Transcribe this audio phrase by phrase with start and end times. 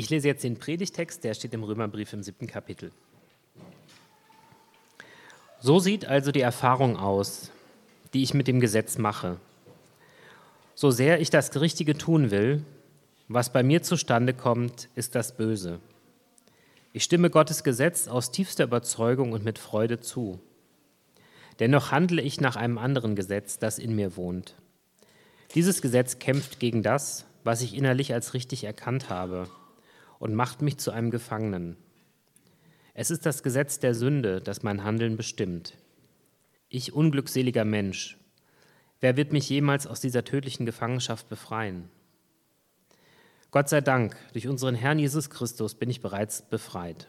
[0.00, 2.90] Ich lese jetzt den Predigtext, der steht im Römerbrief im siebten Kapitel.
[5.58, 7.50] So sieht also die Erfahrung aus,
[8.14, 9.36] die ich mit dem Gesetz mache.
[10.74, 12.64] So sehr ich das Richtige tun will,
[13.28, 15.80] was bei mir zustande kommt, ist das Böse.
[16.94, 20.40] Ich stimme Gottes Gesetz aus tiefster Überzeugung und mit Freude zu.
[21.58, 24.54] Dennoch handle ich nach einem anderen Gesetz, das in mir wohnt.
[25.54, 29.46] Dieses Gesetz kämpft gegen das, was ich innerlich als richtig erkannt habe
[30.20, 31.76] und macht mich zu einem Gefangenen.
[32.94, 35.76] Es ist das Gesetz der Sünde, das mein Handeln bestimmt.
[36.68, 38.18] Ich unglückseliger Mensch,
[39.00, 41.88] wer wird mich jemals aus dieser tödlichen Gefangenschaft befreien?
[43.50, 47.08] Gott sei Dank, durch unseren Herrn Jesus Christus bin ich bereits befreit.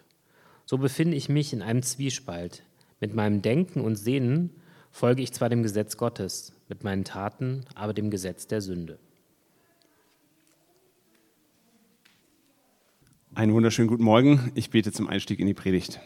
[0.66, 2.64] So befinde ich mich in einem Zwiespalt.
[3.00, 4.52] Mit meinem Denken und Sehnen
[4.90, 8.98] folge ich zwar dem Gesetz Gottes, mit meinen Taten aber dem Gesetz der Sünde.
[13.34, 14.52] Einen wunderschönen guten Morgen.
[14.56, 16.02] Ich bete zum Einstieg in die Predigt.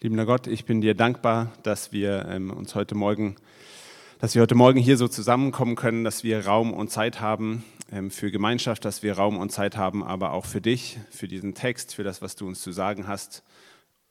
[0.00, 3.34] Liebender Gott, ich bin dir dankbar, dass wir ähm, uns heute Morgen,
[4.20, 8.12] dass wir heute Morgen hier so zusammenkommen können, dass wir Raum und Zeit haben ähm,
[8.12, 11.92] für Gemeinschaft, dass wir Raum und Zeit haben, aber auch für dich, für diesen Text,
[11.92, 13.42] für das, was du uns zu sagen hast.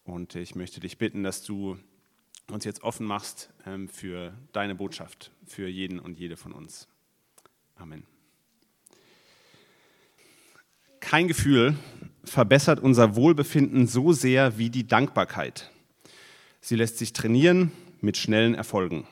[0.04, 1.78] Und ich möchte dich bitten, dass du
[2.52, 6.90] uns jetzt offen machst ähm, für deine Botschaft, für jeden und jede von uns.
[7.78, 8.19] Amen.
[11.00, 11.76] Kein Gefühl
[12.24, 15.72] verbessert unser Wohlbefinden so sehr wie die Dankbarkeit.
[16.62, 19.08] Sie lässt sich trainieren mit schnellen Erfolgen.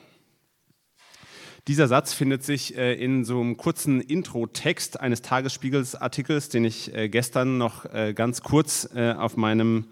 [1.66, 7.08] Dieser Satz findet sich äh, in so einem kurzen Intro-Text eines Tagesspiegels-Artikels, den ich äh,
[7.08, 9.86] gestern noch äh, ganz kurz auf meinem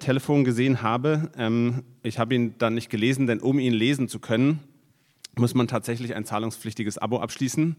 [0.00, 1.30] Telefon gesehen habe.
[1.36, 4.60] Ähm, ich habe ihn dann nicht gelesen, denn um ihn lesen zu können,
[5.36, 7.76] muss man tatsächlich ein zahlungspflichtiges Abo abschließen.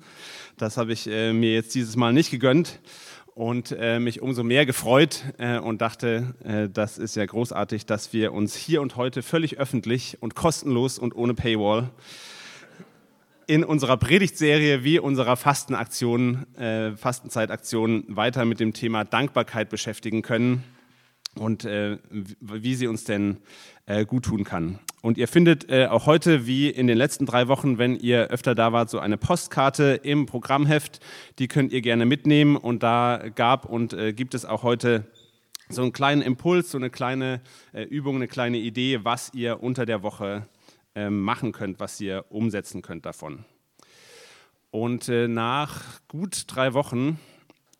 [0.55, 2.79] Das habe ich mir jetzt dieses Mal nicht gegönnt
[3.35, 8.13] und äh, mich umso mehr gefreut äh, und dachte, äh, das ist ja großartig, dass
[8.13, 11.89] wir uns hier und heute völlig öffentlich und kostenlos und ohne Paywall
[13.47, 20.63] in unserer Predigtserie wie unserer Fastenaktion, äh, Fastenzeitaktion weiter mit dem Thema Dankbarkeit beschäftigen können
[21.39, 23.37] und äh, wie sie uns denn
[23.85, 24.79] äh, gut tun kann.
[25.01, 28.53] Und ihr findet äh, auch heute, wie in den letzten drei Wochen, wenn ihr öfter
[28.53, 30.99] da wart, so eine Postkarte im Programmheft.
[31.39, 32.57] Die könnt ihr gerne mitnehmen.
[32.57, 35.07] Und da gab und äh, gibt es auch heute
[35.69, 37.41] so einen kleinen Impuls, so eine kleine
[37.73, 40.47] äh, Übung, eine kleine Idee, was ihr unter der Woche
[40.95, 43.45] ähm, machen könnt, was ihr umsetzen könnt davon.
[44.71, 47.19] Und äh, nach gut drei Wochen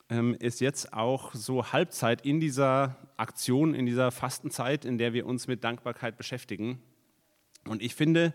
[0.09, 5.25] ähm, ist jetzt auch so Halbzeit in dieser Aktion, in dieser Fastenzeit, in der wir
[5.25, 6.81] uns mit Dankbarkeit beschäftigen.
[7.67, 8.33] Und ich finde,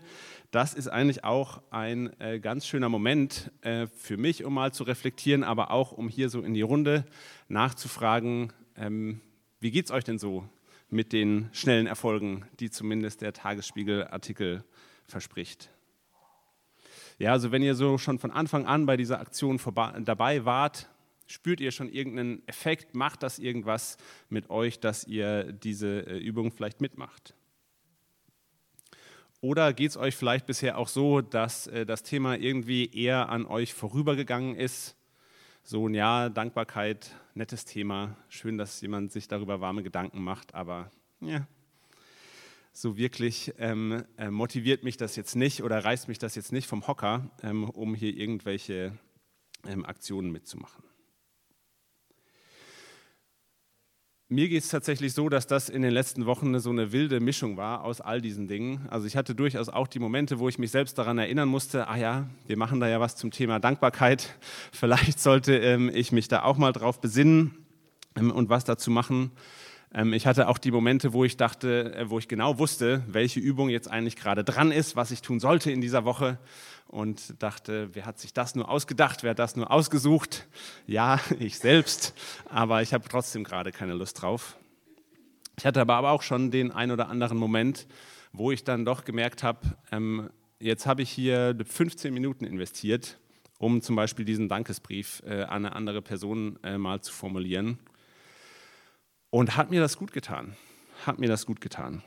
[0.51, 4.83] das ist eigentlich auch ein äh, ganz schöner Moment äh, für mich, um mal zu
[4.83, 7.05] reflektieren, aber auch um hier so in die Runde
[7.49, 9.19] nachzufragen, ähm,
[9.59, 10.47] wie geht es euch denn so
[10.89, 14.63] mit den schnellen Erfolgen, die zumindest der Tagesspiegel-Artikel
[15.07, 15.69] verspricht?
[17.17, 19.59] Ja, also wenn ihr so schon von Anfang an bei dieser Aktion
[20.03, 20.89] dabei wart,
[21.27, 23.97] spürt ihr schon irgendeinen Effekt, macht das irgendwas
[24.29, 27.33] mit euch, dass ihr diese äh, Übung vielleicht mitmacht?
[29.41, 33.45] Oder geht es euch vielleicht bisher auch so, dass äh, das Thema irgendwie eher an
[33.45, 34.95] euch vorübergegangen ist?
[35.61, 40.91] So ein Ja, Dankbarkeit, nettes Thema, schön, dass jemand sich darüber warme Gedanken macht, aber
[41.21, 41.47] ja,
[42.71, 46.67] so wirklich ähm, äh, motiviert mich das jetzt nicht oder reißt mich das jetzt nicht
[46.67, 48.97] vom Hocker, ähm, um hier irgendwelche
[49.65, 50.83] ähm, Aktionen mitzumachen.
[54.35, 57.55] Mir geht es tatsächlich so, dass das in den letzten Wochen so eine wilde Mischung
[57.55, 58.85] war aus all diesen Dingen.
[58.89, 61.95] Also ich hatte durchaus auch die Momente, wo ich mich selbst daran erinnern musste, ah
[61.95, 64.37] ja, wir machen da ja was zum Thema Dankbarkeit.
[64.73, 67.55] Vielleicht sollte ähm, ich mich da auch mal drauf besinnen
[68.17, 69.31] ähm, und was dazu machen.
[69.95, 73.39] Ähm, ich hatte auch die Momente, wo ich dachte, äh, wo ich genau wusste, welche
[73.39, 76.37] Übung jetzt eigentlich gerade dran ist, was ich tun sollte in dieser Woche
[76.87, 80.47] und dachte, wer hat sich das nur ausgedacht, wer hat das nur ausgesucht?
[80.85, 82.13] Ja, ich selbst,
[82.49, 84.57] aber ich habe trotzdem gerade keine Lust drauf.
[85.57, 87.87] Ich hatte aber auch schon den ein oder anderen Moment,
[88.33, 89.59] wo ich dann doch gemerkt habe,
[89.93, 93.17] ähm, jetzt habe ich hier 15 Minuten investiert,
[93.57, 97.79] um zum Beispiel diesen Dankesbrief äh, an eine andere Person äh, mal zu formulieren.
[99.35, 100.55] Und hat mir das gut getan.
[101.05, 102.01] Hat mir das gut getan.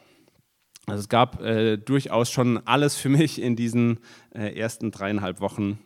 [0.87, 3.99] Also es gab äh, durchaus schon alles für mich in diesen
[4.35, 5.79] äh, ersten dreieinhalb Wochen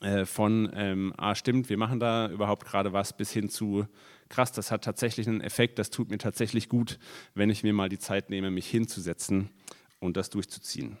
[0.00, 3.88] äh, von, ähm, ah stimmt, wir machen da überhaupt gerade was, bis hin zu,
[4.28, 7.00] krass, das hat tatsächlich einen Effekt, das tut mir tatsächlich gut,
[7.34, 9.50] wenn ich mir mal die Zeit nehme, mich hinzusetzen
[9.98, 10.98] und das durchzuziehen.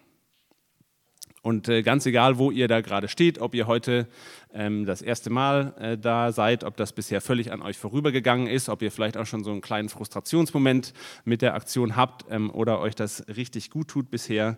[1.44, 4.08] Und äh, ganz egal, wo ihr da gerade steht, ob ihr heute
[4.54, 8.70] ähm, das erste Mal äh, da seid, ob das bisher völlig an euch vorübergegangen ist,
[8.70, 10.94] ob ihr vielleicht auch schon so einen kleinen Frustrationsmoment
[11.26, 14.56] mit der Aktion habt ähm, oder euch das richtig gut tut bisher,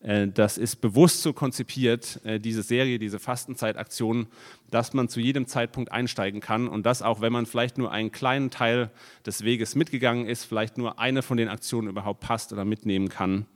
[0.00, 4.26] äh, das ist bewusst so konzipiert, äh, diese Serie, diese Fastenzeitaktion,
[4.70, 8.12] dass man zu jedem Zeitpunkt einsteigen kann und das auch, wenn man vielleicht nur einen
[8.12, 8.90] kleinen Teil
[9.24, 13.46] des Weges mitgegangen ist, vielleicht nur eine von den Aktionen überhaupt passt oder mitnehmen kann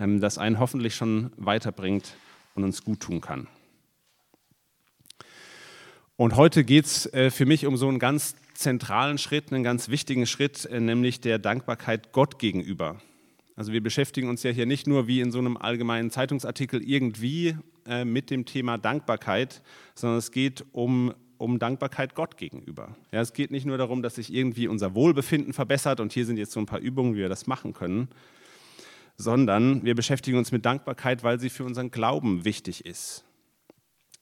[0.00, 2.16] ähm, das einen hoffentlich schon weiterbringt
[2.56, 3.46] und uns gut tun kann.
[6.16, 9.88] Und heute geht es äh, für mich um so einen ganz zentralen Schritt, einen ganz
[9.88, 13.00] wichtigen Schritt, äh, nämlich der Dankbarkeit Gott gegenüber.
[13.56, 17.56] Also wir beschäftigen uns ja hier nicht nur wie in so einem allgemeinen Zeitungsartikel irgendwie
[17.86, 19.62] äh, mit dem Thema Dankbarkeit,
[19.94, 22.96] sondern es geht um, um Dankbarkeit Gott gegenüber.
[23.12, 26.36] Ja, es geht nicht nur darum, dass sich irgendwie unser Wohlbefinden verbessert und hier sind
[26.36, 28.08] jetzt so ein paar Übungen, wie wir das machen können,
[29.20, 33.24] sondern wir beschäftigen uns mit Dankbarkeit, weil sie für unseren Glauben wichtig ist.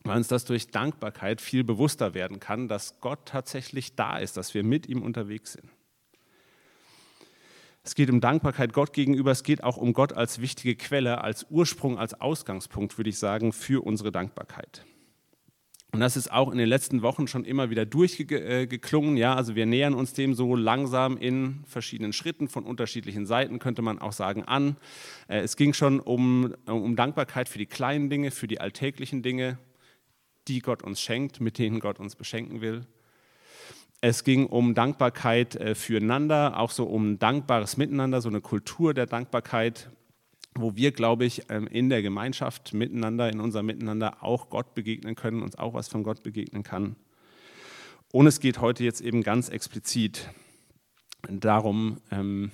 [0.02, 4.54] Weil uns das durch Dankbarkeit viel bewusster werden kann, dass Gott tatsächlich da ist, dass
[4.54, 5.70] wir mit ihm unterwegs sind.
[7.84, 11.46] Es geht um Dankbarkeit Gott gegenüber, es geht auch um Gott als wichtige Quelle, als
[11.48, 14.84] Ursprung, als Ausgangspunkt, würde ich sagen, für unsere Dankbarkeit.
[15.90, 19.16] Und das ist auch in den letzten Wochen schon immer wieder durchgeklungen.
[19.16, 23.80] Ja, also wir nähern uns dem so langsam in verschiedenen Schritten von unterschiedlichen Seiten, könnte
[23.80, 24.76] man auch sagen, an.
[25.28, 29.58] Äh, es ging schon um, um Dankbarkeit für die kleinen Dinge, für die alltäglichen Dinge,
[30.46, 32.86] die Gott uns schenkt, mit denen Gott uns beschenken will.
[34.02, 39.06] Es ging um Dankbarkeit äh, füreinander, auch so um dankbares Miteinander, so eine Kultur der
[39.06, 39.90] Dankbarkeit,
[40.60, 45.14] wo wir, glaube ich, ähm, in der Gemeinschaft miteinander, in unserem Miteinander auch Gott begegnen
[45.14, 46.96] können, uns auch was von Gott begegnen kann.
[48.12, 50.30] Und es geht heute jetzt eben ganz explizit
[51.28, 52.50] darum, ähm,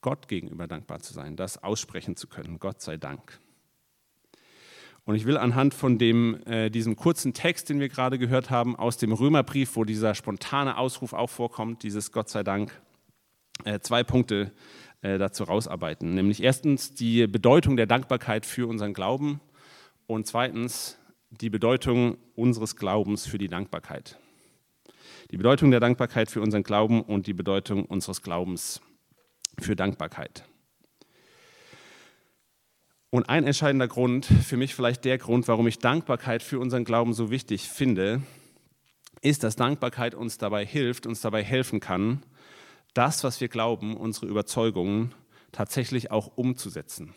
[0.00, 2.58] Gott gegenüber dankbar zu sein, das aussprechen zu können.
[2.58, 3.40] Gott sei Dank.
[5.04, 8.76] Und ich will anhand von dem, äh, diesem kurzen Text, den wir gerade gehört haben,
[8.76, 12.80] aus dem Römerbrief, wo dieser spontane Ausruf auch vorkommt, dieses Gott sei Dank,
[13.64, 14.52] äh, zwei Punkte
[15.06, 16.14] äh, dazu rausarbeiten.
[16.14, 19.40] Nämlich erstens die Bedeutung der Dankbarkeit für unseren Glauben
[20.08, 20.98] und zweitens
[21.30, 24.18] die Bedeutung unseres Glaubens für die Dankbarkeit.
[25.30, 28.80] Die Bedeutung der Dankbarkeit für unseren Glauben und die Bedeutung unseres Glaubens
[29.60, 30.44] für Dankbarkeit.
[33.10, 37.12] Und ein entscheidender Grund, für mich vielleicht der Grund, warum ich Dankbarkeit für unseren Glauben
[37.12, 38.22] so wichtig finde,
[39.22, 42.24] ist, dass Dankbarkeit uns dabei hilft, uns dabei helfen kann,
[42.96, 45.14] das, was wir glauben, unsere Überzeugungen
[45.52, 47.14] tatsächlich auch umzusetzen,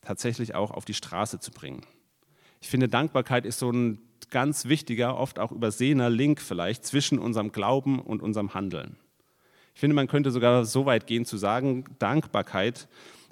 [0.00, 1.82] tatsächlich auch auf die Straße zu bringen.
[2.60, 4.00] Ich finde, Dankbarkeit ist so ein
[4.30, 8.96] ganz wichtiger, oft auch übersehener Link vielleicht zwischen unserem Glauben und unserem Handeln.
[9.74, 12.88] Ich finde, man könnte sogar so weit gehen zu sagen, Dankbarkeit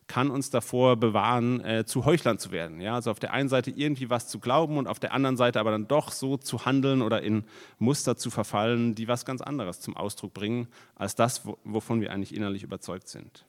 [0.06, 2.80] kann uns davor bewahren, äh, zu Heuchlern zu werden.
[2.80, 2.94] Ja?
[2.94, 5.70] Also auf der einen Seite irgendwie was zu glauben und auf der anderen Seite aber
[5.70, 7.44] dann doch so zu handeln oder in
[7.78, 12.34] Muster zu verfallen, die was ganz anderes zum Ausdruck bringen, als das, wovon wir eigentlich
[12.34, 13.44] innerlich überzeugt sind.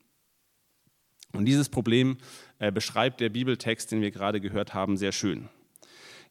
[1.33, 2.17] Und dieses Problem
[2.59, 5.49] äh, beschreibt der Bibeltext, den wir gerade gehört haben, sehr schön.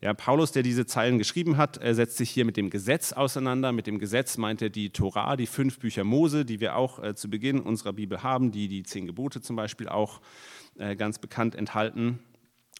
[0.07, 3.73] Ja, Paulus, der diese Zeilen geschrieben hat, setzt sich hier mit dem Gesetz auseinander.
[3.73, 7.17] Mit dem Gesetz meint er die Torah, die fünf Bücher Mose, die wir auch äh,
[7.17, 10.21] zu Beginn unserer Bibel haben, die die zehn Gebote zum Beispiel auch
[10.79, 12.21] äh, ganz bekannt enthalten.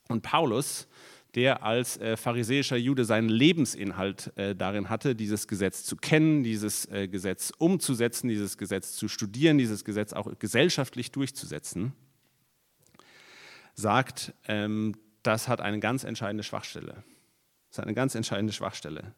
[0.07, 0.87] Und Paulus,
[1.35, 6.87] der als äh, pharisäischer Jude seinen Lebensinhalt äh, darin hatte, dieses Gesetz zu kennen, dieses
[6.93, 11.93] äh, Gesetz umzusetzen, dieses Gesetz zu studieren, dieses Gesetz auch gesellschaftlich durchzusetzen,
[13.75, 17.03] sagt, ähm, das hat eine ganz entscheidende Schwachstelle.
[17.71, 19.15] Das hat eine ganz entscheidende Schwachstelle.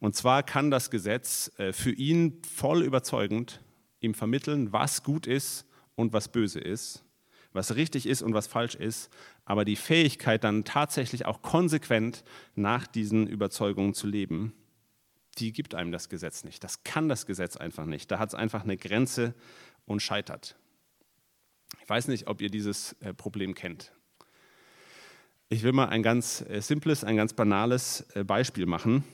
[0.00, 3.60] Und zwar kann das Gesetz äh, für ihn voll überzeugend
[4.00, 7.04] ihm vermitteln, was gut ist und was böse ist,
[7.52, 9.10] was richtig ist und was falsch ist,
[9.44, 12.24] aber die Fähigkeit dann tatsächlich auch konsequent
[12.54, 14.52] nach diesen Überzeugungen zu leben,
[15.38, 16.62] die gibt einem das Gesetz nicht.
[16.62, 18.10] Das kann das Gesetz einfach nicht.
[18.10, 19.34] Da hat es einfach eine Grenze
[19.86, 20.56] und scheitert.
[21.82, 23.92] Ich weiß nicht, ob ihr dieses äh, Problem kennt.
[25.50, 29.04] Ich will mal ein ganz äh, simples, ein ganz banales äh, Beispiel machen.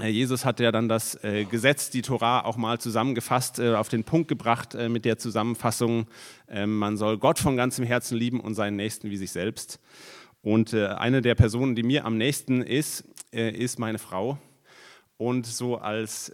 [0.00, 1.18] Äh, Jesus hat ja dann das
[1.50, 6.06] Gesetz, die Torah, auch mal zusammengefasst, auf den Punkt gebracht mit der Zusammenfassung,
[6.48, 9.80] ähm, man soll Gott von ganzem Herzen lieben und seinen Nächsten wie sich selbst.
[10.42, 14.38] Und eine der Personen, die mir am nächsten ist, ist meine Frau.
[15.16, 16.32] Und so als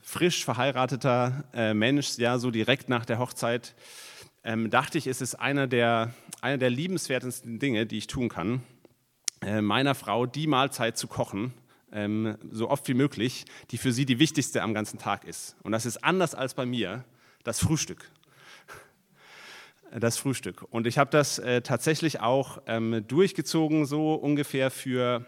[0.00, 3.74] frisch verheirateter Mensch, ja, so direkt nach der Hochzeit,
[4.44, 6.12] ähm, dachte ich, ist es einer der,
[6.42, 8.62] einer der liebenswertesten Dinge, die ich tun kann,
[9.42, 11.54] äh, meiner Frau die Mahlzeit zu kochen,
[11.92, 15.56] ähm, so oft wie möglich, die für sie die wichtigste am ganzen Tag ist.
[15.62, 17.04] Und das ist anders als bei mir
[17.44, 18.10] das Frühstück.
[19.94, 20.66] das Frühstück.
[20.70, 25.26] Und ich habe das äh, tatsächlich auch ähm, durchgezogen, so ungefähr für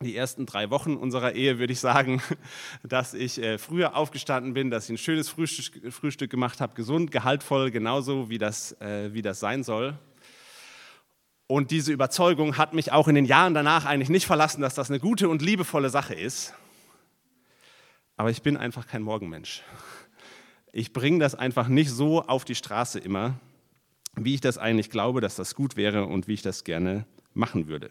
[0.00, 2.20] die ersten drei Wochen unserer Ehe, würde ich sagen,
[2.82, 7.10] dass ich äh, früher aufgestanden bin, dass ich ein schönes Frühstück, Frühstück gemacht habe, gesund,
[7.10, 9.96] gehaltvoll, genauso wie das, wie das sein soll.
[11.52, 14.88] Und diese Überzeugung hat mich auch in den Jahren danach eigentlich nicht verlassen, dass das
[14.88, 16.54] eine gute und liebevolle Sache ist.
[18.16, 19.62] Aber ich bin einfach kein Morgenmensch.
[20.72, 23.38] Ich bringe das einfach nicht so auf die Straße immer,
[24.16, 27.04] wie ich das eigentlich glaube, dass das gut wäre und wie ich das gerne
[27.34, 27.90] machen würde.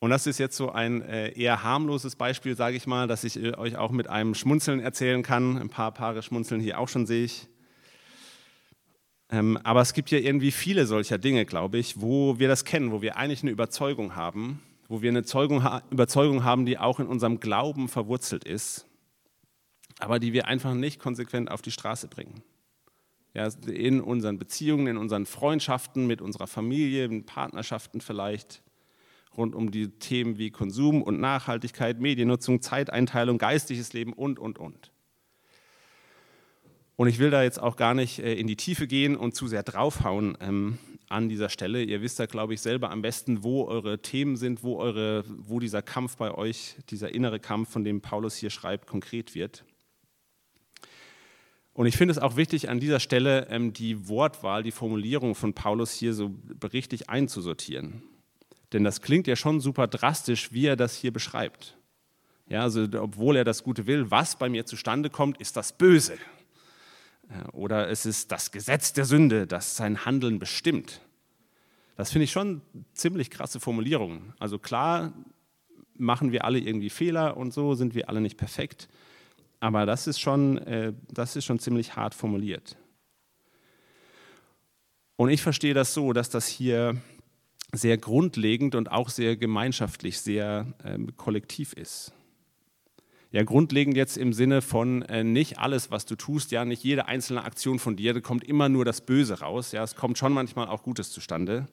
[0.00, 3.40] Und das ist jetzt so ein äh, eher harmloses Beispiel, sage ich mal, dass ich
[3.40, 5.56] äh, euch auch mit einem Schmunzeln erzählen kann.
[5.56, 7.46] Ein paar Paare schmunzeln hier auch schon, sehe ich.
[9.30, 12.92] Ähm, aber es gibt ja irgendwie viele solcher Dinge, glaube ich, wo wir das kennen,
[12.92, 17.06] wo wir eigentlich eine Überzeugung haben, wo wir eine Zeugung, Überzeugung haben, die auch in
[17.06, 18.86] unserem Glauben verwurzelt ist,
[19.98, 22.42] aber die wir einfach nicht konsequent auf die Straße bringen.
[23.32, 28.62] Ja, in unseren Beziehungen, in unseren Freundschaften, mit unserer Familie, in Partnerschaften vielleicht,
[29.36, 34.93] rund um die Themen wie Konsum und Nachhaltigkeit, Mediennutzung, Zeiteinteilung, geistiges Leben und, und, und.
[36.96, 39.48] Und ich will da jetzt auch gar nicht äh, in die Tiefe gehen und zu
[39.48, 41.82] sehr draufhauen ähm, an dieser Stelle.
[41.82, 45.60] Ihr wisst ja, glaube ich, selber am besten, wo eure Themen sind, wo, eure, wo
[45.60, 49.64] dieser Kampf bei euch, dieser innere Kampf, von dem Paulus hier schreibt, konkret wird.
[51.72, 55.54] Und ich finde es auch wichtig, an dieser Stelle ähm, die Wortwahl, die Formulierung von
[55.54, 56.32] Paulus hier so
[56.72, 58.04] richtig einzusortieren.
[58.72, 61.76] Denn das klingt ja schon super drastisch, wie er das hier beschreibt.
[62.48, 66.14] Ja, also obwohl er das Gute will, was bei mir zustande kommt, ist das Böse.
[67.52, 71.00] Oder es ist das Gesetz der Sünde, das sein Handeln bestimmt.
[71.96, 72.60] Das finde ich schon
[72.92, 74.34] ziemlich krasse Formulierungen.
[74.38, 75.12] Also klar
[75.96, 78.88] machen wir alle irgendwie Fehler und so, sind wir alle nicht perfekt.
[79.60, 82.76] Aber das ist schon, äh, das ist schon ziemlich hart formuliert.
[85.16, 87.00] Und ich verstehe das so, dass das hier
[87.72, 92.12] sehr grundlegend und auch sehr gemeinschaftlich, sehr ähm, kollektiv ist.
[93.34, 97.08] Ja, grundlegend jetzt im Sinne von äh, nicht alles, was du tust, ja, nicht jede
[97.08, 99.72] einzelne Aktion von dir, da kommt immer nur das Böse raus.
[99.72, 101.66] Ja, es kommt schon manchmal auch Gutes zustande.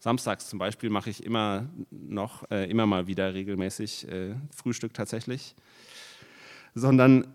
[0.00, 5.54] Samstags zum Beispiel mache ich immer noch, äh, immer mal wieder regelmäßig äh, Frühstück tatsächlich.
[6.74, 7.28] Sondern,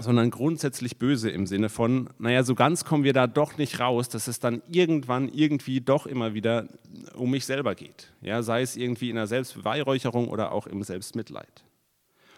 [0.00, 4.08] sondern grundsätzlich böse im Sinne von, naja, so ganz kommen wir da doch nicht raus,
[4.08, 6.66] dass es dann irgendwann irgendwie doch immer wieder
[7.14, 8.12] um mich selber geht.
[8.20, 11.63] Ja, sei es irgendwie in der Selbstbeweihräucherung oder auch im Selbstmitleid.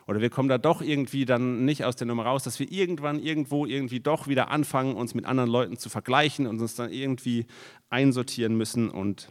[0.07, 3.19] Oder wir kommen da doch irgendwie dann nicht aus der Nummer raus, dass wir irgendwann
[3.19, 7.47] irgendwo irgendwie doch wieder anfangen, uns mit anderen Leuten zu vergleichen und uns dann irgendwie
[7.91, 9.29] einsortieren müssen und,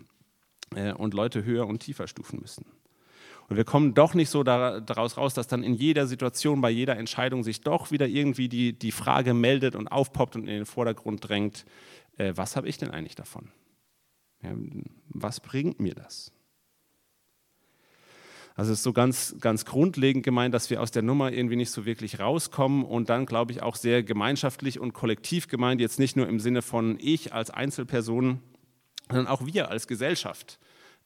[0.76, 2.66] äh, und Leute höher und tiefer stufen müssen.
[3.48, 6.98] Und wir kommen doch nicht so daraus raus, dass dann in jeder Situation, bei jeder
[6.98, 11.28] Entscheidung sich doch wieder irgendwie die, die Frage meldet und aufpoppt und in den Vordergrund
[11.28, 11.66] drängt,
[12.18, 13.50] äh, was habe ich denn eigentlich davon?
[14.42, 14.52] Ja,
[15.10, 16.35] was bringt mir das?
[18.58, 21.72] Also es ist so ganz, ganz grundlegend gemeint, dass wir aus der Nummer irgendwie nicht
[21.72, 26.16] so wirklich rauskommen und dann, glaube ich, auch sehr gemeinschaftlich und kollektiv gemeint, jetzt nicht
[26.16, 28.40] nur im Sinne von ich als Einzelperson,
[29.10, 30.58] sondern auch wir als Gesellschaft,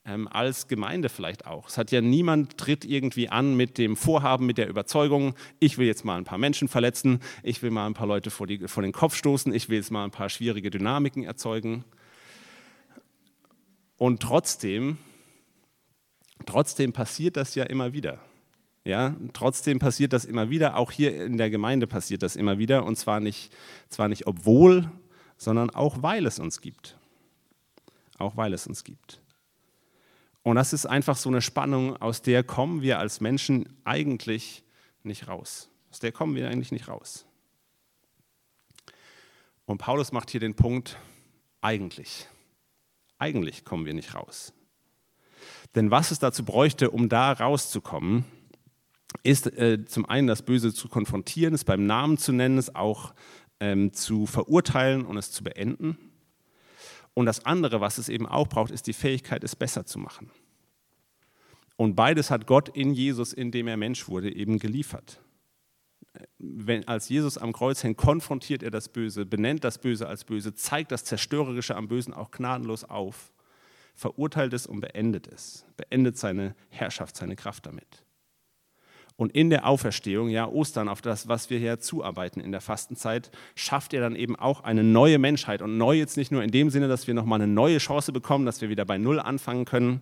[0.06, 1.70] ähm, als Gemeinde vielleicht auch.
[1.70, 5.88] Es hat ja niemand tritt irgendwie an mit dem Vorhaben, mit der Überzeugung, ich will
[5.88, 8.84] jetzt mal ein paar Menschen verletzen, ich will mal ein paar Leute vor, die, vor
[8.84, 11.84] den Kopf stoßen, ich will jetzt mal ein paar schwierige Dynamiken erzeugen.
[13.98, 15.00] Und trotzdem
[16.46, 18.19] Trotzdem passiert das ja immer wieder.
[18.86, 22.86] Ja, trotzdem passiert das immer wieder, auch hier in der Gemeinde passiert das immer wieder
[22.86, 23.53] und zwar nicht,
[23.89, 24.89] zwar nicht obwohl,
[25.38, 26.98] sondern auch weil es uns gibt.
[28.17, 29.22] Auch weil es uns gibt.
[30.43, 34.63] Und das ist einfach so eine Spannung, aus der kommen wir als Menschen eigentlich
[35.03, 35.69] nicht raus.
[35.91, 37.25] Aus der kommen wir eigentlich nicht raus.
[39.65, 40.98] Und Paulus macht hier den Punkt,
[41.62, 42.27] eigentlich.
[43.17, 44.53] Eigentlich kommen wir nicht raus.
[45.75, 48.25] Denn was es dazu bräuchte, um da rauszukommen,
[49.23, 53.13] ist äh, zum einen das Böse zu konfrontieren, es beim Namen zu nennen, es auch
[53.59, 55.97] ähm, zu verurteilen und es zu beenden.
[57.13, 60.31] Und das andere, was es eben auch braucht, ist die Fähigkeit, es besser zu machen.
[61.75, 65.21] Und beides hat Gott in Jesus, in dem er Mensch wurde, eben geliefert.
[66.38, 70.53] Wenn, als Jesus am Kreuz hängt, konfrontiert er das Böse, benennt das Böse als böse,
[70.53, 73.31] zeigt das Zerstörerische am Bösen auch gnadenlos auf
[74.00, 78.06] verurteilt es und beendet es, beendet seine Herrschaft, seine Kraft damit.
[79.18, 83.29] Und in der Auferstehung, ja, Ostern, auf das, was wir hier zuarbeiten in der Fastenzeit,
[83.53, 85.62] schafft er dann eben auch eine neue Menschheit.
[85.62, 88.46] Und neu jetzt nicht nur in dem Sinne, dass wir nochmal eine neue Chance bekommen,
[88.46, 90.00] dass wir wieder bei Null anfangen können,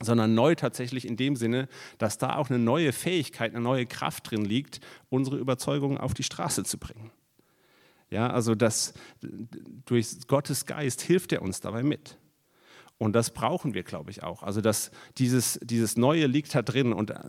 [0.00, 1.68] sondern neu tatsächlich in dem Sinne,
[1.98, 4.80] dass da auch eine neue Fähigkeit, eine neue Kraft drin liegt,
[5.10, 7.10] unsere Überzeugungen auf die Straße zu bringen.
[8.08, 8.94] Ja, also das,
[9.84, 12.16] durch Gottes Geist hilft er uns dabei mit.
[12.98, 14.42] Und das brauchen wir, glaube ich, auch.
[14.42, 16.92] Also das, dieses, dieses Neue liegt da drin.
[16.92, 17.20] Und äh,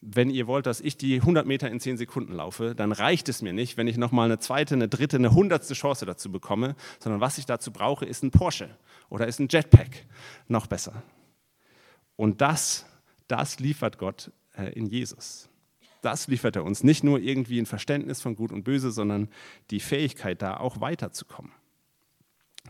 [0.00, 3.42] wenn ihr wollt, dass ich die 100 Meter in 10 Sekunden laufe, dann reicht es
[3.42, 7.20] mir nicht, wenn ich nochmal eine zweite, eine dritte, eine hundertste Chance dazu bekomme, sondern
[7.20, 8.70] was ich dazu brauche, ist ein Porsche
[9.10, 10.06] oder ist ein Jetpack.
[10.48, 11.02] Noch besser.
[12.16, 12.86] Und das,
[13.28, 15.50] das liefert Gott äh, in Jesus.
[16.00, 16.84] Das liefert er uns.
[16.84, 19.28] Nicht nur irgendwie ein Verständnis von Gut und Böse, sondern
[19.70, 21.52] die Fähigkeit, da auch weiterzukommen.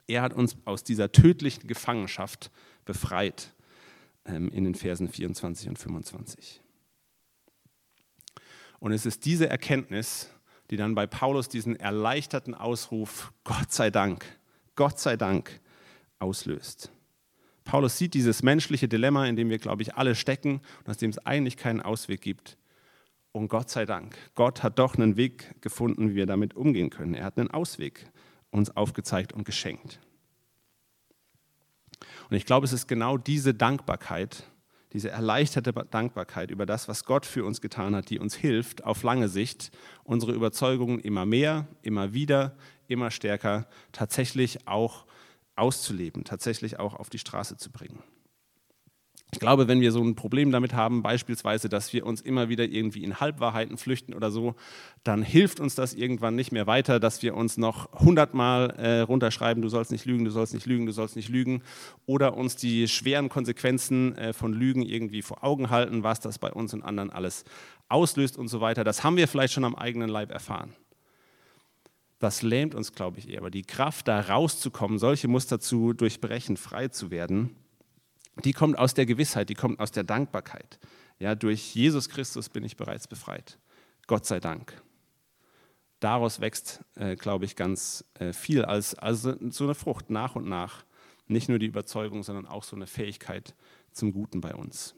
[0.09, 2.51] Er hat uns aus dieser tödlichen Gefangenschaft
[2.85, 3.53] befreit
[4.25, 6.63] ähm, in den Versen 24 und 25.
[8.81, 10.31] Und es ist diese Erkenntnis,
[10.71, 14.25] die dann bei Paulus diesen erleichterten Ausruf, Gott sei Dank,
[14.77, 15.61] Gott sei Dank,
[16.19, 16.91] auslöst.
[17.65, 21.11] Paulus sieht dieses menschliche Dilemma, in dem wir, glaube ich, alle stecken und aus dem
[21.11, 22.57] es eigentlich keinen Ausweg gibt.
[23.33, 27.13] Und Gott sei Dank, Gott hat doch einen Weg gefunden, wie wir damit umgehen können.
[27.13, 28.11] Er hat einen Ausweg
[28.51, 30.01] uns aufgezeigt und geschenkt.
[32.31, 34.45] Und ich glaube, es ist genau diese Dankbarkeit,
[34.93, 39.03] diese erleichterte Dankbarkeit über das, was Gott für uns getan hat, die uns hilft, auf
[39.03, 39.71] lange Sicht
[40.05, 45.05] unsere Überzeugungen immer mehr, immer wieder, immer stärker tatsächlich auch
[45.57, 48.03] auszuleben, tatsächlich auch auf die Straße zu bringen.
[49.31, 52.65] Ich glaube, wenn wir so ein Problem damit haben, beispielsweise, dass wir uns immer wieder
[52.65, 54.55] irgendwie in Halbwahrheiten flüchten oder so,
[55.05, 59.63] dann hilft uns das irgendwann nicht mehr weiter, dass wir uns noch hundertmal äh, runterschreiben,
[59.63, 61.63] du sollst nicht lügen, du sollst nicht lügen, du sollst nicht lügen,
[62.07, 66.51] oder uns die schweren Konsequenzen äh, von Lügen irgendwie vor Augen halten, was das bei
[66.51, 67.45] uns und anderen alles
[67.91, 68.83] auslöst und so weiter.
[68.83, 70.73] Das haben wir vielleicht schon am eigenen Leib erfahren.
[72.19, 73.41] Das lähmt uns, glaube ich, eher.
[73.41, 77.55] Aber die Kraft, da rauszukommen, solche Muster zu durchbrechen, frei zu werden,
[78.45, 80.79] die kommt aus der Gewissheit, die kommt aus der Dankbarkeit.
[81.19, 83.59] Ja, durch Jesus Christus bin ich bereits befreit.
[84.07, 84.81] Gott sei Dank.
[86.01, 90.49] Daraus wächst, äh, glaube ich, ganz äh, viel als, als so eine Frucht nach und
[90.49, 90.85] nach.
[91.27, 93.55] Nicht nur die Überzeugung, sondern auch so eine Fähigkeit
[93.93, 94.95] zum Guten bei uns.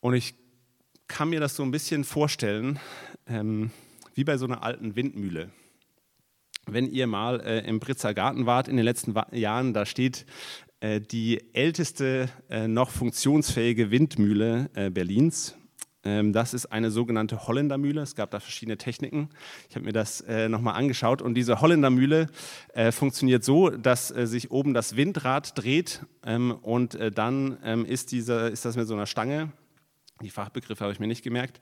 [0.00, 0.34] Und ich
[1.06, 2.80] kann mir das so ein bisschen vorstellen,
[3.26, 3.70] ähm,
[4.14, 5.50] wie bei so einer alten Windmühle
[6.66, 10.26] wenn ihr mal äh, im Britzer Garten wart in den letzten Jahren, da steht
[10.82, 15.56] äh, die älteste äh, noch funktionsfähige Windmühle äh, Berlins.
[16.02, 18.02] Ähm, das ist eine sogenannte Holländermühle.
[18.02, 19.28] Es gab da verschiedene Techniken.
[19.70, 21.22] Ich habe mir das äh, nochmal angeschaut.
[21.22, 22.26] Und diese Holländermühle
[22.74, 28.48] äh, funktioniert so, dass sich oben das Windrad dreht ähm, und dann ähm, ist, diese,
[28.48, 29.52] ist das mit so einer Stange
[30.20, 31.58] die Fachbegriffe habe ich mir nicht gemerkt,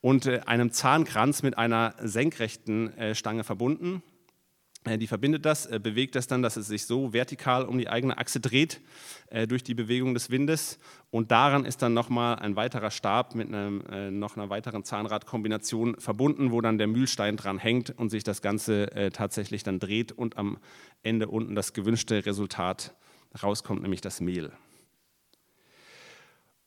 [0.00, 4.04] und einem Zahnkranz mit einer senkrechten Stange verbunden.
[4.84, 7.88] Äh, die verbindet das, äh, bewegt das dann, dass es sich so vertikal um die
[7.88, 8.80] eigene Achse dreht
[9.30, 10.78] äh, durch die Bewegung des Windes.
[11.10, 16.50] Und daran ist dann nochmal ein weiterer Stab mit einem, noch einer weiteren Zahnradkombination verbunden,
[16.50, 20.58] wo dann der Mühlstein dran hängt und sich das Ganze tatsächlich dann dreht und am
[21.04, 22.96] Ende unten das gewünschte Resultat
[23.40, 24.50] rauskommt, nämlich das Mehl.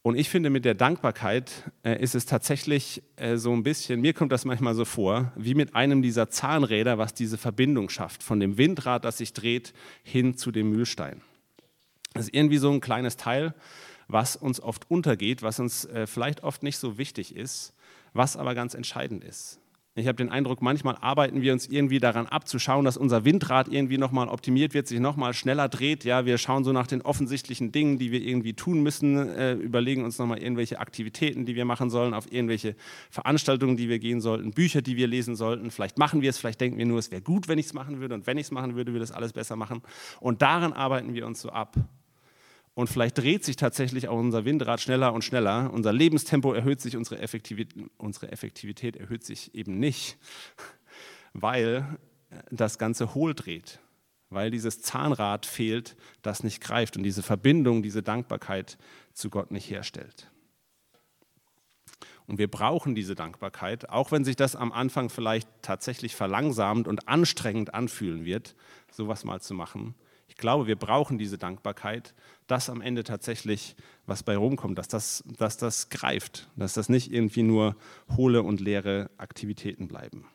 [0.07, 4.13] Und ich finde, mit der Dankbarkeit äh, ist es tatsächlich äh, so ein bisschen, mir
[4.13, 8.39] kommt das manchmal so vor, wie mit einem dieser Zahnräder, was diese Verbindung schafft, von
[8.39, 11.19] dem Windrad, das sich dreht, hin zu dem Mühlstein.
[12.13, 13.53] Das ist irgendwie so ein kleines Teil,
[14.07, 17.73] was uns oft untergeht, was uns äh, vielleicht oft nicht so wichtig ist,
[18.13, 19.59] was aber ganz entscheidend ist.
[19.99, 23.25] Ich habe den Eindruck, manchmal arbeiten wir uns irgendwie daran ab, zu schauen, dass unser
[23.25, 26.03] Windrad irgendwie nochmal optimiert wird, sich nochmal schneller dreht.
[26.03, 30.03] Ja, wir schauen so nach den offensichtlichen Dingen, die wir irgendwie tun müssen, äh, überlegen
[30.03, 32.75] uns nochmal irgendwelche Aktivitäten, die wir machen sollen, auf irgendwelche
[33.09, 35.71] Veranstaltungen, die wir gehen sollten, Bücher, die wir lesen sollten.
[35.71, 37.99] Vielleicht machen wir es, vielleicht denken wir nur, es wäre gut, wenn ich es machen
[37.99, 39.81] würde und wenn ich es machen würde, würde es alles besser machen.
[40.19, 41.75] Und daran arbeiten wir uns so ab.
[42.77, 45.73] Und vielleicht dreht sich tatsächlich auch unser Windrad schneller und schneller.
[45.73, 50.19] Unser Lebenstempo erhöht sich, unsere Effektivität, unsere Effektivität erhöht sich eben nicht,
[51.33, 51.97] weil
[52.51, 53.79] das Ganze hohl dreht,
[54.29, 58.77] weil dieses Zahnrad fehlt, das nicht greift und diese Verbindung, diese Dankbarkeit
[59.11, 60.29] zu Gott nicht herstellt.
[62.27, 67.07] Und wir brauchen diese Dankbarkeit, auch wenn sich das am Anfang vielleicht tatsächlich verlangsamt und
[67.07, 68.55] anstrengend anfühlen wird,
[68.91, 69.95] sowas mal zu machen.
[70.37, 72.13] Ich glaube, wir brauchen diese Dankbarkeit,
[72.45, 77.11] dass am Ende tatsächlich was bei rumkommt, dass das, dass das greift, dass das nicht
[77.11, 77.75] irgendwie nur
[78.15, 80.27] hohle und leere Aktivitäten bleiben.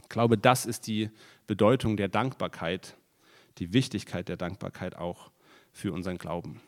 [0.00, 1.10] Ich glaube, das ist die
[1.48, 2.96] Bedeutung der Dankbarkeit,
[3.58, 5.32] die Wichtigkeit der Dankbarkeit auch
[5.72, 6.60] für unseren Glauben.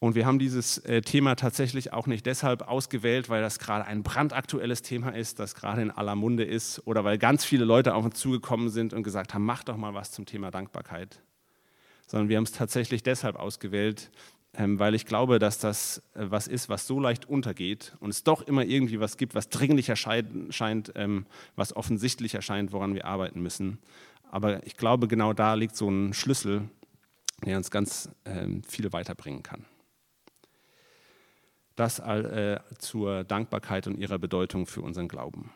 [0.00, 4.04] Und wir haben dieses äh, Thema tatsächlich auch nicht deshalb ausgewählt, weil das gerade ein
[4.04, 8.04] brandaktuelles Thema ist, das gerade in aller Munde ist oder weil ganz viele Leute auf
[8.04, 11.20] uns zugekommen sind und gesagt haben, mach doch mal was zum Thema Dankbarkeit.
[12.06, 14.10] Sondern wir haben es tatsächlich deshalb ausgewählt,
[14.54, 18.22] ähm, weil ich glaube, dass das äh, was ist, was so leicht untergeht und es
[18.22, 23.42] doch immer irgendwie was gibt, was dringlich erscheint, ähm, was offensichtlich erscheint, woran wir arbeiten
[23.42, 23.78] müssen.
[24.30, 26.68] Aber ich glaube, genau da liegt so ein Schlüssel,
[27.44, 29.64] der uns ganz ähm, viel weiterbringen kann.
[31.78, 35.52] Das äh, zur Dankbarkeit und ihrer Bedeutung für unseren Glauben.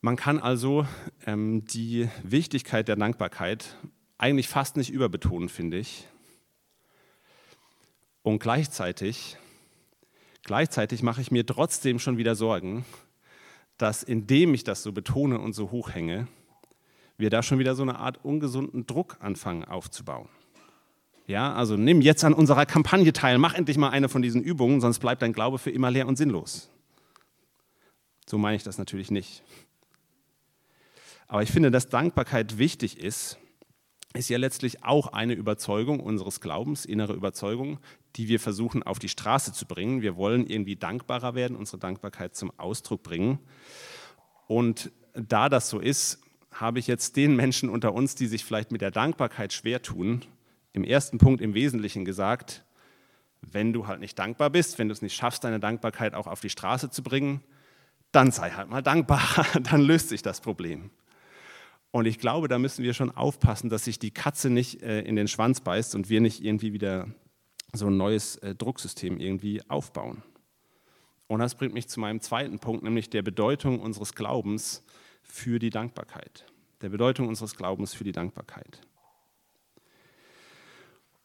[0.00, 0.84] Man kann also
[1.26, 3.76] ähm, die Wichtigkeit der Dankbarkeit
[4.16, 6.08] eigentlich fast nicht überbetonen, finde ich.
[8.22, 9.36] Und gleichzeitig,
[10.42, 12.84] gleichzeitig mache ich mir trotzdem schon wieder Sorgen,
[13.76, 16.26] dass indem ich das so betone und so hochhänge,
[17.16, 20.28] wir da schon wieder so eine Art ungesunden Druck anfangen aufzubauen.
[21.28, 24.80] Ja, also nimm jetzt an unserer Kampagne teil, mach endlich mal eine von diesen Übungen,
[24.80, 26.70] sonst bleibt dein Glaube für immer leer und sinnlos.
[28.26, 29.42] So meine ich das natürlich nicht.
[31.26, 33.36] Aber ich finde, dass Dankbarkeit wichtig ist,
[34.14, 37.78] ist ja letztlich auch eine Überzeugung unseres Glaubens, innere Überzeugung,
[38.16, 40.00] die wir versuchen auf die Straße zu bringen.
[40.00, 43.38] Wir wollen irgendwie dankbarer werden, unsere Dankbarkeit zum Ausdruck bringen.
[44.46, 48.72] Und da das so ist, habe ich jetzt den Menschen unter uns, die sich vielleicht
[48.72, 50.24] mit der Dankbarkeit schwer tun,
[50.72, 52.64] im ersten Punkt im Wesentlichen gesagt,
[53.40, 56.40] wenn du halt nicht dankbar bist, wenn du es nicht schaffst, deine Dankbarkeit auch auf
[56.40, 57.42] die Straße zu bringen,
[58.12, 59.22] dann sei halt mal dankbar,
[59.62, 60.90] dann löst sich das Problem.
[61.90, 65.16] Und ich glaube, da müssen wir schon aufpassen, dass sich die Katze nicht äh, in
[65.16, 67.08] den Schwanz beißt und wir nicht irgendwie wieder
[67.72, 70.22] so ein neues äh, Drucksystem irgendwie aufbauen.
[71.26, 74.84] Und das bringt mich zu meinem zweiten Punkt, nämlich der Bedeutung unseres Glaubens
[75.22, 76.46] für die Dankbarkeit.
[76.80, 78.80] Der Bedeutung unseres Glaubens für die Dankbarkeit.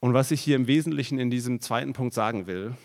[0.03, 2.75] Und was ich hier im Wesentlichen in diesem zweiten Punkt sagen will,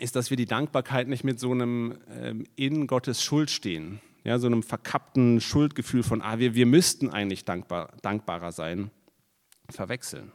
[0.00, 4.40] ist, dass wir die Dankbarkeit nicht mit so einem ähm, in Gottes Schuld stehen, ja,
[4.40, 8.90] so einem verkappten Schuldgefühl von, ah, wir, wir müssten eigentlich dankbar, dankbarer sein,
[9.70, 10.32] verwechseln.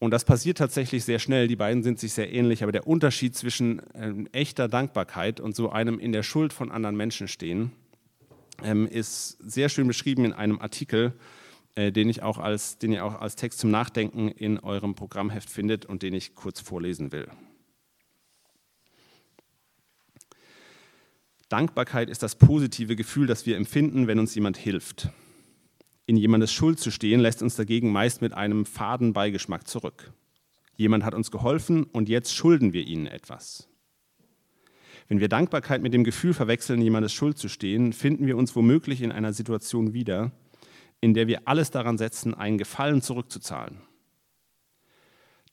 [0.00, 1.48] Und das passiert tatsächlich sehr schnell.
[1.48, 5.70] Die beiden sind sich sehr ähnlich, aber der Unterschied zwischen ähm, echter Dankbarkeit und so
[5.70, 7.72] einem in der Schuld von anderen Menschen stehen,
[8.62, 11.14] ähm, ist sehr schön beschrieben in einem Artikel,
[11.88, 15.86] den, ich auch als, den ihr auch als Text zum Nachdenken in eurem Programmheft findet
[15.86, 17.28] und den ich kurz vorlesen will.
[21.48, 25.08] Dankbarkeit ist das positive Gefühl, das wir empfinden, wenn uns jemand hilft.
[26.06, 30.12] In jemandes Schuld zu stehen, lässt uns dagegen meist mit einem faden Beigeschmack zurück.
[30.76, 33.68] Jemand hat uns geholfen und jetzt schulden wir ihnen etwas.
[35.08, 39.02] Wenn wir Dankbarkeit mit dem Gefühl verwechseln, jemandes Schuld zu stehen, finden wir uns womöglich
[39.02, 40.30] in einer Situation wieder,
[41.00, 43.80] in der wir alles daran setzen, einen Gefallen zurückzuzahlen.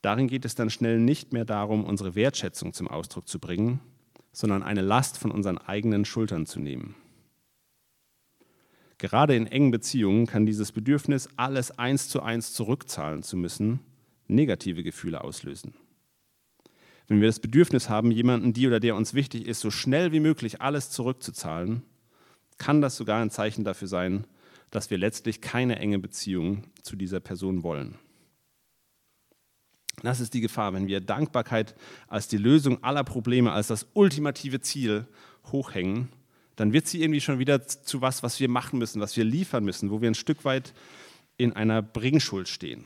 [0.01, 3.79] Darin geht es dann schnell nicht mehr darum, unsere Wertschätzung zum Ausdruck zu bringen,
[4.31, 6.95] sondern eine Last von unseren eigenen Schultern zu nehmen.
[8.99, 13.79] Gerade in engen Beziehungen kann dieses Bedürfnis, alles eins zu eins zurückzahlen zu müssen,
[14.27, 15.73] negative Gefühle auslösen.
[17.07, 20.19] Wenn wir das Bedürfnis haben, jemanden, die oder der uns wichtig ist, so schnell wie
[20.19, 21.83] möglich alles zurückzuzahlen,
[22.57, 24.25] kann das sogar ein Zeichen dafür sein,
[24.71, 27.97] dass wir letztlich keine enge Beziehung zu dieser Person wollen.
[30.03, 31.75] Das ist die Gefahr, wenn wir Dankbarkeit
[32.07, 35.07] als die Lösung aller Probleme, als das ultimative Ziel
[35.51, 36.09] hochhängen,
[36.55, 39.63] dann wird sie irgendwie schon wieder zu was, was wir machen müssen, was wir liefern
[39.63, 40.73] müssen, wo wir ein Stück weit
[41.37, 42.85] in einer Bringschuld stehen.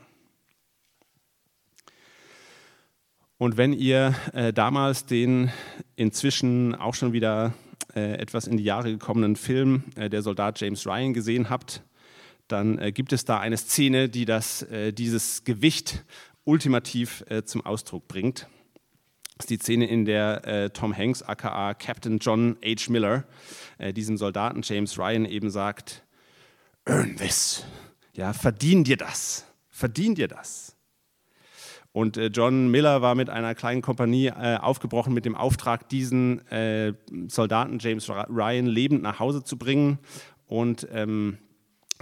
[3.38, 5.50] Und wenn ihr äh, damals den
[5.96, 7.54] inzwischen auch schon wieder
[7.94, 11.82] äh, etwas in die Jahre gekommenen Film äh, Der Soldat James Ryan gesehen habt,
[12.48, 16.04] dann äh, gibt es da eine Szene, die das, äh, dieses Gewicht
[16.44, 18.48] ultimativ äh, zum Ausdruck bringt.
[19.36, 22.92] Das ist die Szene, in der Tom Hanks, aka Captain John H.
[22.92, 23.24] Miller,
[23.96, 26.04] diesem Soldaten James Ryan eben sagt,
[26.84, 27.64] earn this,
[28.12, 30.71] ja, verdien dir das, verdien dir das.
[31.92, 36.46] Und äh, John Miller war mit einer kleinen Kompanie äh, aufgebrochen mit dem Auftrag, diesen
[36.48, 36.94] äh,
[37.28, 39.98] Soldaten James Ryan lebend nach Hause zu bringen
[40.46, 41.38] und ähm,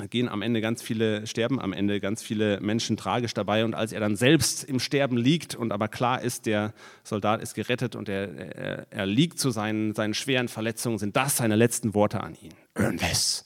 [0.08, 3.64] gehen am Ende ganz viele, sterben am Ende ganz viele Menschen tragisch dabei.
[3.64, 6.72] Und als er dann selbst im Sterben liegt und aber klar ist, der
[7.02, 11.36] Soldat ist gerettet und er, er, er liegt zu seinen, seinen schweren Verletzungen, sind das
[11.36, 12.54] seine letzten Worte an ihn.
[12.74, 13.44] Earn this.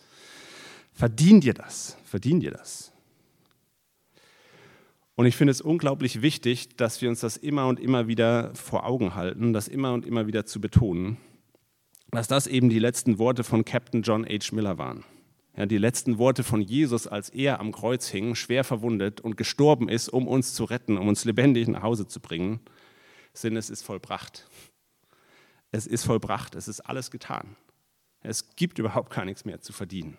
[0.92, 1.96] Verdien dir das.
[2.04, 2.93] Verdien dir das.
[5.16, 8.84] Und ich finde es unglaublich wichtig, dass wir uns das immer und immer wieder vor
[8.84, 11.18] Augen halten, das immer und immer wieder zu betonen,
[12.10, 14.54] dass das eben die letzten Worte von Captain John H.
[14.54, 15.04] Miller waren.
[15.56, 19.88] Ja, die letzten Worte von Jesus, als er am Kreuz hing, schwer verwundet und gestorben
[19.88, 22.60] ist, um uns zu retten, um uns lebendig nach Hause zu bringen,
[23.32, 24.48] sind, es ist vollbracht.
[25.70, 27.56] Es ist vollbracht, es ist alles getan.
[28.20, 30.18] Es gibt überhaupt gar nichts mehr zu verdienen.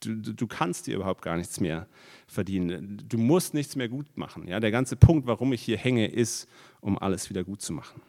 [0.00, 1.88] Du, du, kannst dir überhaupt gar nichts mehr
[2.26, 3.02] verdienen.
[3.08, 4.46] Du musst nichts mehr gut machen.
[4.46, 6.48] Ja, der ganze Punkt, warum ich hier hänge, ist,
[6.80, 8.00] um alles wieder gut zu machen.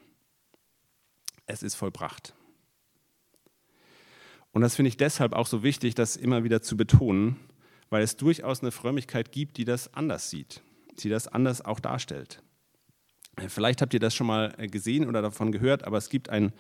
[1.48, 2.36] Es ist vollbracht.
[4.52, 7.38] Und das finde ich deshalb auch so wichtig, das immer wieder zu betonen,
[7.90, 10.62] weil es durchaus eine Frömmigkeit gibt, die das anders sieht,
[11.00, 12.44] die das anders auch darstellt.
[13.48, 16.52] Vielleicht habt ihr das schon mal äh, gesehen oder davon gehört, aber es gibt ein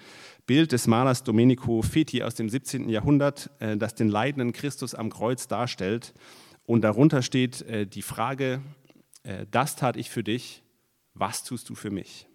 [0.45, 2.89] Bild des Malers Domenico Feti aus dem 17.
[2.89, 6.13] Jahrhundert, äh, das den leidenden Christus am Kreuz darstellt.
[6.65, 8.61] Und darunter steht äh, die Frage,
[9.51, 10.63] das tat ich für dich,
[11.13, 12.25] was tust du für mich?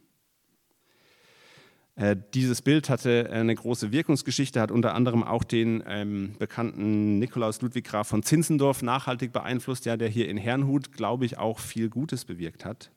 [2.35, 7.87] Dieses Bild hatte eine große Wirkungsgeschichte, hat unter anderem auch den ähm, bekannten Nikolaus Ludwig
[7.87, 12.27] Graf von Zinzendorf nachhaltig beeinflusst, ja, der hier in Herrnhut, glaube ich, auch viel Gutes
[12.27, 12.91] bewirkt hat.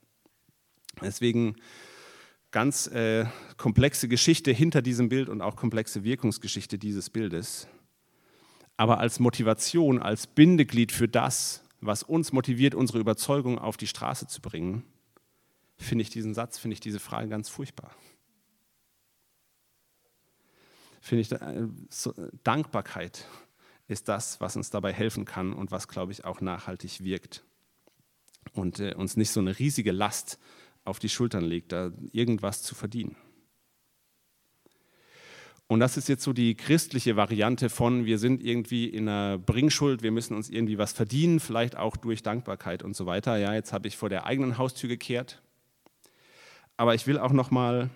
[1.01, 1.55] Deswegen
[2.51, 3.25] ganz äh,
[3.57, 7.67] komplexe Geschichte hinter diesem Bild und auch komplexe Wirkungsgeschichte dieses Bildes.
[8.77, 14.27] Aber als Motivation, als Bindeglied für das, was uns motiviert, unsere Überzeugung auf die Straße
[14.27, 14.83] zu bringen,
[15.77, 17.91] finde ich diesen Satz, finde ich diese Frage ganz furchtbar.
[21.01, 21.67] Finde ich, äh,
[22.43, 23.25] Dankbarkeit
[23.87, 27.43] ist das, was uns dabei helfen kann und was, glaube ich, auch nachhaltig wirkt
[28.53, 30.39] und äh, uns nicht so eine riesige Last
[30.87, 33.15] auf die Schultern legt, da irgendwas zu verdienen.
[35.69, 40.01] Und das ist jetzt so die christliche Variante von, wir sind irgendwie in einer Bringschuld,
[40.01, 43.35] wir müssen uns irgendwie was verdienen, vielleicht auch durch Dankbarkeit und so weiter.
[43.35, 45.41] Ja, jetzt habe ich vor der eigenen Haustür gekehrt.
[46.77, 47.89] Aber ich will auch noch mal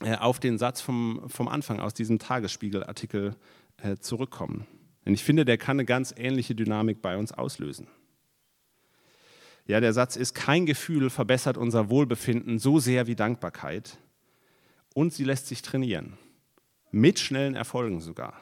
[0.00, 3.36] äh, auf den Satz vom, vom Anfang aus diesem Tagesspiegelartikel
[3.82, 4.66] äh, zurückkommen.
[5.04, 7.86] Denn ich finde, der kann eine ganz ähnliche Dynamik bei uns auslösen.
[9.66, 13.98] Ja, der Satz ist, kein Gefühl verbessert unser Wohlbefinden so sehr wie Dankbarkeit
[14.94, 16.18] und sie lässt sich trainieren.
[16.90, 18.40] Mit schnellen Erfolgen sogar.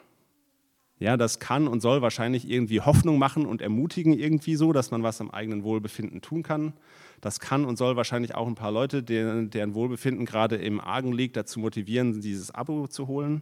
[0.99, 5.03] Ja, das kann und soll wahrscheinlich irgendwie Hoffnung machen und ermutigen irgendwie so, dass man
[5.03, 6.73] was am eigenen Wohlbefinden tun kann.
[7.19, 11.13] Das kann und soll wahrscheinlich auch ein paar Leute, deren, deren Wohlbefinden gerade im Argen
[11.13, 13.41] liegt, dazu motivieren, dieses Abo zu holen.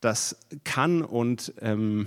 [0.00, 2.06] Das kann und ähm,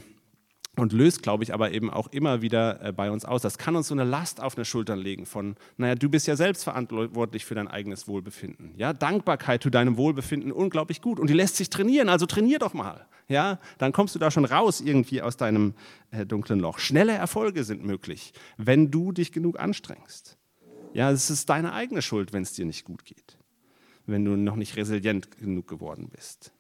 [0.78, 3.42] und löst, glaube ich, aber eben auch immer wieder äh, bei uns aus.
[3.42, 6.36] Das kann uns so eine Last auf eine Schultern legen von, naja, du bist ja
[6.36, 8.74] selbst verantwortlich für dein eigenes Wohlbefinden.
[8.78, 12.74] Ja, Dankbarkeit zu deinem Wohlbefinden unglaublich gut und die lässt sich trainieren, also trainier doch
[12.74, 13.06] mal.
[13.28, 15.74] Ja, dann kommst du da schon raus irgendwie aus deinem
[16.12, 16.80] äh, dunklen Loch.
[16.80, 20.38] Schnelle Erfolge sind möglich, wenn du dich genug anstrengst.
[20.94, 23.38] Ja, es ist deine eigene Schuld, wenn es dir nicht gut geht,
[24.06, 26.54] wenn du noch nicht resilient genug geworden bist.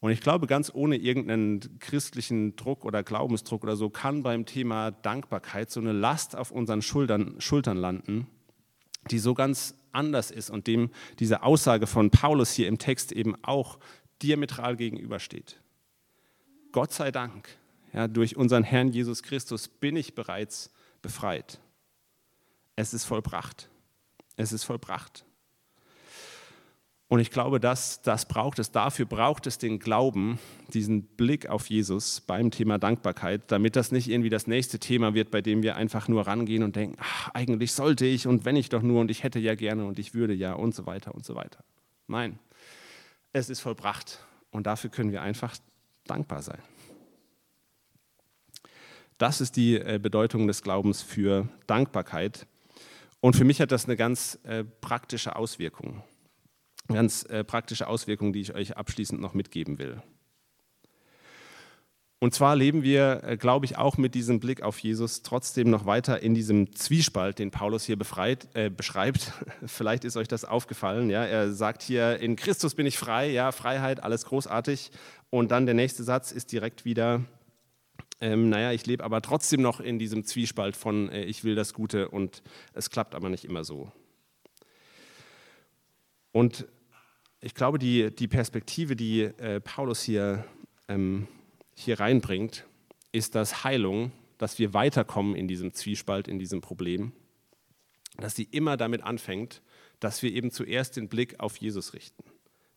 [0.00, 4.90] Und ich glaube, ganz ohne irgendeinen christlichen Druck oder Glaubensdruck oder so kann beim Thema
[4.90, 8.26] Dankbarkeit so eine Last auf unseren Schultern, Schultern landen,
[9.10, 13.36] die so ganz anders ist und dem diese Aussage von Paulus hier im Text eben
[13.44, 13.78] auch
[14.22, 15.60] diametral gegenübersteht.
[16.72, 17.48] Gott sei Dank,
[17.92, 21.60] ja, durch unseren Herrn Jesus Christus bin ich bereits befreit.
[22.76, 23.68] Es ist vollbracht.
[24.36, 25.24] Es ist vollbracht.
[27.10, 28.70] Und ich glaube, das, das braucht es.
[28.70, 30.38] Dafür braucht es den Glauben,
[30.72, 35.32] diesen Blick auf Jesus beim Thema Dankbarkeit, damit das nicht irgendwie das nächste Thema wird,
[35.32, 38.68] bei dem wir einfach nur rangehen und denken, ach, eigentlich sollte ich und wenn ich
[38.68, 41.24] doch nur und ich hätte ja gerne und ich würde ja und so weiter und
[41.24, 41.64] so weiter.
[42.06, 42.38] Nein,
[43.32, 45.56] es ist vollbracht und dafür können wir einfach
[46.06, 46.62] dankbar sein.
[49.18, 52.46] Das ist die äh, Bedeutung des Glaubens für Dankbarkeit.
[53.18, 56.04] Und für mich hat das eine ganz äh, praktische Auswirkung
[56.92, 60.02] ganz äh, praktische Auswirkungen, die ich euch abschließend noch mitgeben will.
[62.22, 65.86] Und zwar leben wir, äh, glaube ich, auch mit diesem Blick auf Jesus trotzdem noch
[65.86, 69.32] weiter in diesem Zwiespalt, den Paulus hier befreit, äh, beschreibt.
[69.66, 71.08] Vielleicht ist euch das aufgefallen.
[71.08, 71.24] Ja?
[71.24, 74.90] Er sagt hier, in Christus bin ich frei, ja, Freiheit, alles großartig.
[75.30, 77.22] Und dann der nächste Satz ist direkt wieder,
[78.20, 81.72] ähm, naja, ich lebe aber trotzdem noch in diesem Zwiespalt von, äh, ich will das
[81.72, 82.42] Gute und
[82.74, 83.90] es klappt aber nicht immer so.
[86.32, 86.66] Und
[87.40, 90.44] ich glaube, die, die Perspektive, die äh, Paulus hier,
[90.88, 91.26] ähm,
[91.74, 92.66] hier reinbringt,
[93.12, 97.12] ist, dass Heilung, dass wir weiterkommen in diesem Zwiespalt, in diesem Problem,
[98.18, 99.62] dass sie immer damit anfängt,
[100.00, 102.24] dass wir eben zuerst den Blick auf Jesus richten.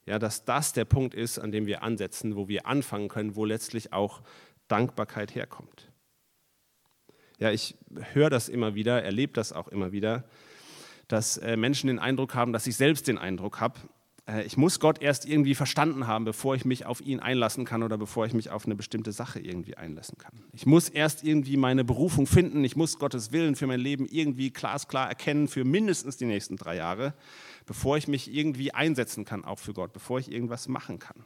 [0.05, 3.45] Ja, dass das der Punkt ist, an dem wir ansetzen, wo wir anfangen können, wo
[3.45, 4.21] letztlich auch
[4.67, 5.91] Dankbarkeit herkommt.
[7.39, 7.75] Ja, ich
[8.13, 10.25] höre das immer wieder, erlebe das auch immer wieder,
[11.07, 13.79] dass äh, Menschen den Eindruck haben, dass ich selbst den Eindruck habe,
[14.45, 17.97] ich muss Gott erst irgendwie verstanden haben, bevor ich mich auf ihn einlassen kann oder
[17.97, 20.31] bevor ich mich auf eine bestimmte Sache irgendwie einlassen kann.
[20.53, 24.51] Ich muss erst irgendwie meine Berufung finden, ich muss Gottes Willen für mein Leben irgendwie
[24.51, 27.13] glasklar erkennen für mindestens die nächsten drei Jahre,
[27.65, 31.25] bevor ich mich irgendwie einsetzen kann, auch für Gott, bevor ich irgendwas machen kann.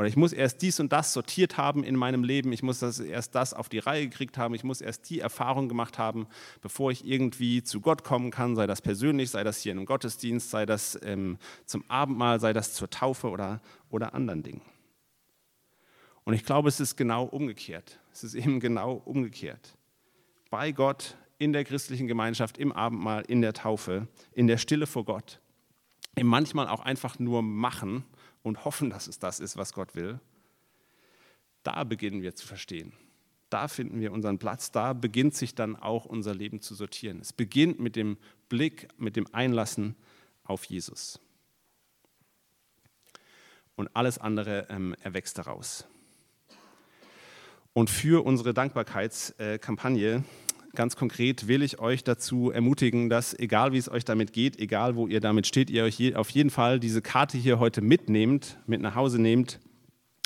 [0.00, 2.54] Oder ich muss erst dies und das sortiert haben in meinem Leben.
[2.54, 4.54] Ich muss das, erst das auf die Reihe gekriegt haben.
[4.54, 6.26] Ich muss erst die Erfahrung gemacht haben,
[6.62, 8.56] bevor ich irgendwie zu Gott kommen kann.
[8.56, 11.36] Sei das persönlich, sei das hier in einem Gottesdienst, sei das ähm,
[11.66, 13.60] zum Abendmahl, sei das zur Taufe oder,
[13.90, 14.62] oder anderen Dingen.
[16.24, 18.00] Und ich glaube, es ist genau umgekehrt.
[18.10, 19.76] Es ist eben genau umgekehrt.
[20.48, 25.04] Bei Gott, in der christlichen Gemeinschaft, im Abendmahl, in der Taufe, in der Stille vor
[25.04, 25.42] Gott,
[26.16, 28.04] im manchmal auch einfach nur machen
[28.42, 30.20] und hoffen, dass es das ist, was Gott will,
[31.62, 32.92] da beginnen wir zu verstehen.
[33.50, 37.20] Da finden wir unseren Platz, da beginnt sich dann auch unser Leben zu sortieren.
[37.20, 38.16] Es beginnt mit dem
[38.48, 39.96] Blick, mit dem Einlassen
[40.44, 41.20] auf Jesus.
[43.74, 45.86] Und alles andere ähm, erwächst daraus.
[47.72, 50.24] Und für unsere Dankbarkeitskampagne
[50.74, 54.96] ganz konkret will ich euch dazu ermutigen, dass egal wie es euch damit geht, egal
[54.96, 58.80] wo ihr damit steht, ihr euch auf jeden Fall diese Karte hier heute mitnehmt, mit
[58.80, 59.60] nach Hause nehmt.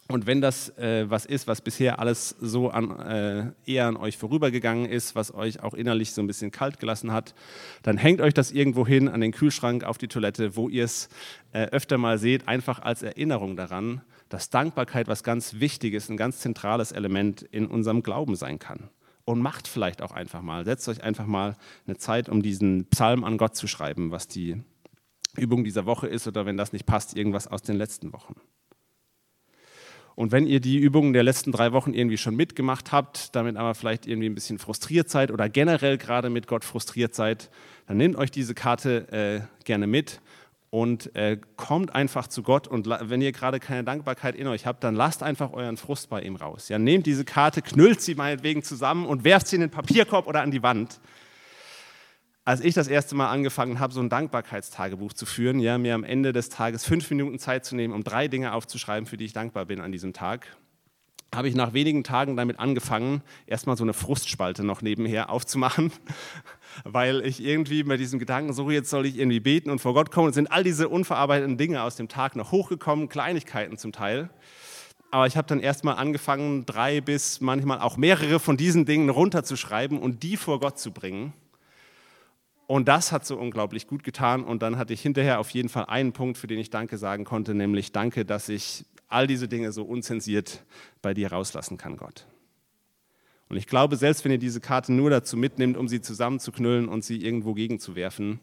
[0.06, 4.18] Und wenn das äh, was ist, was bisher alles so an, äh, eher an euch
[4.18, 7.34] vorübergegangen ist, was euch auch innerlich so ein bisschen kalt gelassen hat,
[7.82, 11.08] dann hängt euch das irgendwo hin an den Kühlschrank, auf die Toilette, wo ihr es
[11.52, 16.40] äh, öfter mal seht, einfach als Erinnerung daran, dass Dankbarkeit was ganz Wichtiges, ein ganz
[16.40, 18.90] zentrales Element in unserem Glauben sein kann.
[19.26, 21.56] Und macht vielleicht auch einfach mal, setzt euch einfach mal
[21.86, 24.62] eine Zeit, um diesen Psalm an Gott zu schreiben, was die
[25.36, 28.34] Übung dieser Woche ist oder wenn das nicht passt, irgendwas aus den letzten Wochen.
[30.16, 33.74] Und wenn ihr die Übungen der letzten drei Wochen irgendwie schon mitgemacht habt, damit aber
[33.74, 37.50] vielleicht irgendwie ein bisschen frustriert seid oder generell gerade mit Gott frustriert seid,
[37.86, 40.20] dann nehmt euch diese Karte äh, gerne mit
[40.74, 44.82] und äh, kommt einfach zu Gott und wenn ihr gerade keine Dankbarkeit in euch habt,
[44.82, 46.68] dann lasst einfach euren Frust bei ihm raus.
[46.68, 50.42] Ja, nehmt diese Karte, knüllt sie meinetwegen zusammen und werft sie in den Papierkorb oder
[50.42, 50.98] an die Wand.
[52.44, 56.02] Als ich das erste Mal angefangen habe, so ein Dankbarkeitstagebuch zu führen, ja, mir am
[56.02, 59.32] Ende des Tages fünf Minuten Zeit zu nehmen, um drei Dinge aufzuschreiben, für die ich
[59.32, 60.56] dankbar bin an diesem Tag,
[61.34, 65.92] habe ich nach wenigen Tagen damit angefangen, erstmal so eine Frustspalte noch nebenher aufzumachen,
[66.84, 70.10] weil ich irgendwie mit diesem Gedanken, so jetzt soll ich irgendwie beten und vor Gott
[70.10, 74.30] kommen, sind all diese unverarbeiteten Dinge aus dem Tag noch hochgekommen, Kleinigkeiten zum Teil.
[75.10, 79.98] Aber ich habe dann erstmal angefangen, drei bis manchmal auch mehrere von diesen Dingen runterzuschreiben
[79.98, 81.32] und die vor Gott zu bringen.
[82.66, 84.42] Und das hat so unglaublich gut getan.
[84.42, 87.24] Und dann hatte ich hinterher auf jeden Fall einen Punkt, für den ich Danke sagen
[87.24, 90.64] konnte, nämlich Danke, dass ich all diese Dinge so unzensiert
[91.00, 92.26] bei dir rauslassen kann, Gott.
[93.48, 97.04] Und ich glaube, selbst wenn ihr diese Karte nur dazu mitnimmt, um sie zusammenzuknüllen und
[97.04, 98.40] sie irgendwo gegenzuwerfen,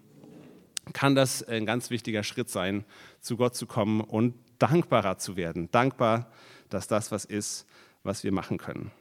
[0.93, 2.85] kann das ein ganz wichtiger Schritt sein,
[3.19, 5.69] zu Gott zu kommen und dankbarer zu werden.
[5.71, 6.31] Dankbar,
[6.69, 7.67] dass das was ist,
[8.03, 8.91] was wir machen können.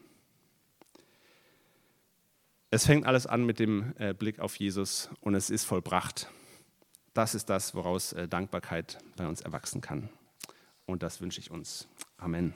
[2.70, 6.30] Es fängt alles an mit dem äh, Blick auf Jesus und es ist vollbracht.
[7.14, 10.08] Das ist das, woraus äh, Dankbarkeit bei uns erwachsen kann.
[10.90, 11.88] Und das wünsche ich uns.
[12.18, 12.54] Amen.